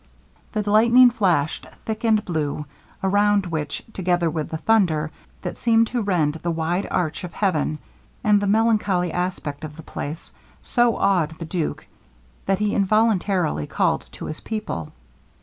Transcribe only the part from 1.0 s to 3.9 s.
flashed thick and blue around, which,